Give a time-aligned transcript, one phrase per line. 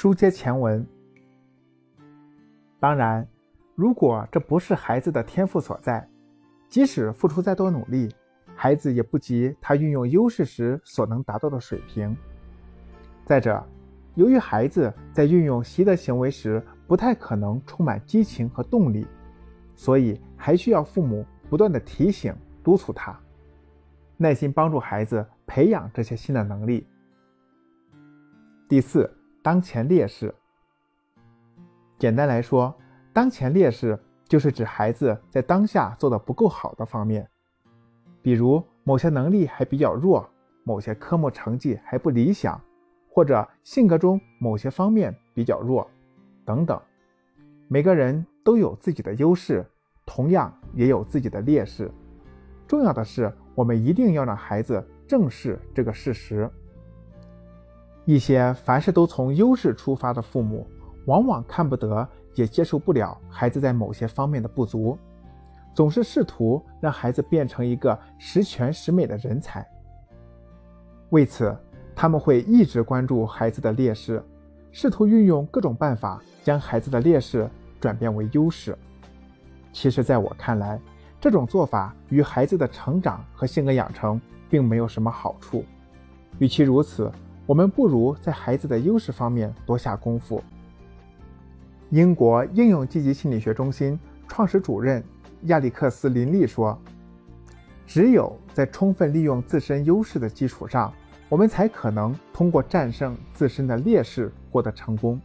[0.00, 0.86] 书接前文。
[2.78, 3.26] 当然，
[3.74, 6.08] 如果这不是孩子的天赋所在，
[6.68, 8.08] 即使付出再多努力，
[8.54, 12.16] 孩子也不及他运用优势时所能达到的水平。
[13.24, 13.60] 再者，
[14.14, 19.04] 由于孩子在运用习得行为时不太可能充满激情和动力，
[19.74, 23.18] 所以还需要父母不断的提醒、督促他，
[24.16, 26.86] 耐心帮助孩子培养这些新的能力。
[28.68, 30.34] 第四，当前劣势。
[31.98, 32.74] 简单来说，
[33.12, 37.28] 当前劣势就是指孩子在当下做的不够好的方面，
[38.22, 40.28] 比如某些能力还比较弱，
[40.64, 42.60] 某些科目成绩还不理想，
[43.10, 45.88] 或者性格中某些方面比较弱，
[46.44, 46.80] 等等。
[47.68, 49.64] 每个人都有自己的优势，
[50.06, 51.90] 同样也有自己的劣势。
[52.66, 56.50] 重要的是，我们一定要让孩子正视这个事实。
[58.08, 60.66] 一些凡事都从优势出发的父母。
[61.04, 64.96] 往往看不得，也接受不了孩子在某些方面的不足，
[65.74, 69.66] 总是试图让孩子变成一个十全十美的人才。
[71.10, 71.54] 为此，
[71.94, 74.22] 他们会一直关注孩子的劣势，
[74.72, 77.46] 试图运用各种办法将孩子的劣势
[77.78, 78.74] 转变为优势。
[79.70, 80.80] 其实，在我看来，
[81.20, 85.62] 这种做法与孩子的成长和性格养成并没有什么好处。
[86.38, 87.10] 与其如此，
[87.48, 90.44] 我们不如在孩子的优势方面多下功夫。
[91.88, 95.02] 英国应用积极心理学中心创始主任
[95.44, 96.78] 亚历克斯·林利说
[97.88, 100.92] ：“只有在充分利用自身优势的基础上，
[101.30, 105.18] 我们才可能通过战胜自身的劣势获得成功。”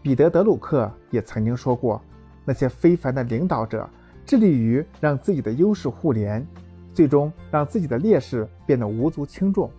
[0.00, 2.00] 彼得·德鲁克也曾经说过
[2.42, 3.86] ：“那些非凡的领导者
[4.24, 6.46] 致力于让自己的优势互联，
[6.94, 9.70] 最终让自己的劣势变得无足轻重。”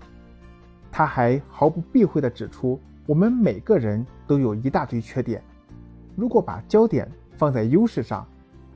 [0.98, 2.82] 他还毫不避讳地指出。
[3.06, 5.44] 我们每个人都有一大堆缺点，
[6.16, 8.28] 如果把焦点放在优势上，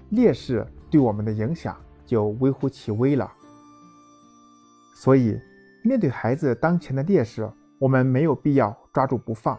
[0.10, 3.30] 劣势对我们的影响就微乎其微了。
[4.96, 5.36] 所以，
[5.84, 9.58] 面对孩子当前的劣势，我们没有必要抓住不放，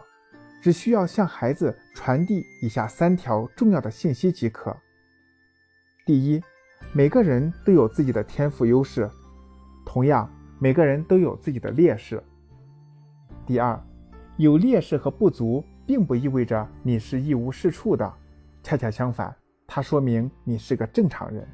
[0.61, 4.73] 只需要向孩子传递以下三条重要的信息即可：
[6.05, 6.41] 第一，
[6.93, 9.11] 每个人都有自己的天赋优势，
[9.85, 12.17] 同样，每个人都有自己的劣势；
[13.45, 13.79] 第二。
[14.37, 18.13] 有劣势和不足，并不意味着你是一无是处的，
[18.63, 19.35] 恰恰相反，
[19.67, 21.47] 它说明你是个正常人。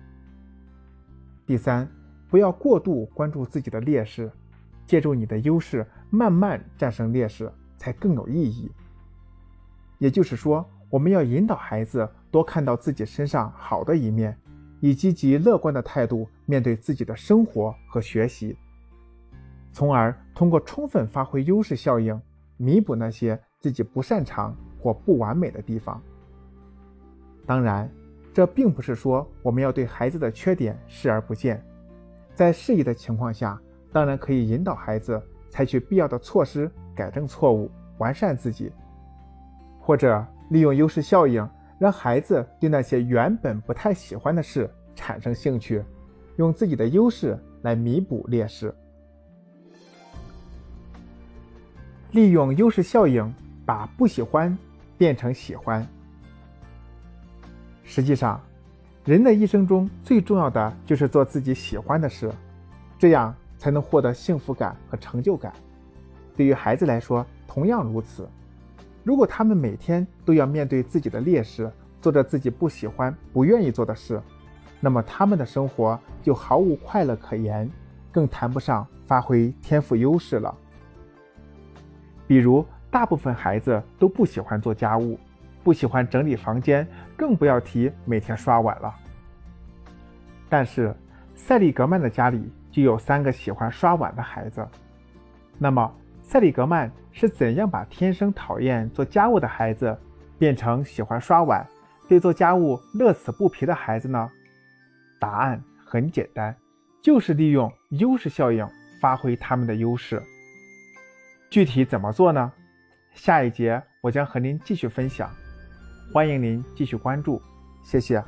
[1.46, 1.90] 第三，
[2.30, 4.32] 不要过度关注自己的劣势，
[4.86, 8.72] 借助你的优势慢慢战胜劣势，才更有意义。
[9.98, 14.38] 也就是说，我们要引导孩子多看到自己身上好的一面，
[14.80, 18.56] 以积极乐观的态度面对自己的生活和学习，
[19.72, 22.20] 从而通过充分发挥优势效应。
[22.62, 26.02] 弥补那些自己不擅长或不完美的地方。
[27.46, 27.90] 当然，
[28.34, 31.64] 这并不是说我们要对孩子的缺点视而不见，
[32.36, 33.58] 在适宜的情况下，
[33.94, 38.74] 当然可以引导孩子采取必要的措施改正错误、完善自己，
[39.80, 41.50] 或者利用优势效应，
[41.80, 45.82] 让孩子对那些原本不太喜欢的事产生兴趣，
[46.36, 48.76] 用自己的优势来弥补劣势。
[52.12, 53.32] 利用优势效应，
[53.66, 54.58] 把不喜欢
[54.98, 55.88] 变成喜欢。
[57.84, 58.42] 实际上，
[59.06, 62.32] 人的一生中最重要的就是做自己喜欢的事，
[62.98, 65.54] 这样才能获得幸福感和成就感。
[66.36, 68.28] 对于孩子来说，同样如此。
[69.04, 71.72] 如果他们每天都要面对自己的劣势，
[72.02, 74.22] 做着自己不喜欢、不愿意做的事，
[74.80, 77.70] 那么他们的生活就毫无快乐可言，
[78.12, 80.56] 更谈不上发挥天赋优势了。
[82.30, 85.20] 比如，大部分孩子都不喜欢做家务，
[85.64, 88.96] 不喜欢整理房间，更不要提每天刷碗了。
[90.48, 90.96] 但是，
[91.34, 94.64] 塞利格曼的家里就有三个喜欢刷碗的孩子。
[95.58, 95.92] 那么，
[96.22, 99.98] 塞利格曼是怎样把天生讨厌做家务的孩子
[100.38, 101.66] 变成喜欢刷碗、
[102.08, 104.30] 对做家务乐此不疲的孩子呢？
[105.20, 106.56] 答案很简单，
[107.02, 108.64] 就是利用优势效应，
[109.02, 110.22] 发挥他们的优势。
[111.50, 112.52] 具体怎么做呢？
[113.14, 115.30] 下一节我将和您继续分享，
[116.14, 117.42] 欢迎您继续关注，
[117.84, 118.24] 谢谢。